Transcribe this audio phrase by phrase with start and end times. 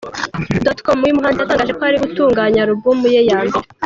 [0.85, 3.67] com, uyu muhanzi yatangaje ko ari gutunganya album ye ya mbere.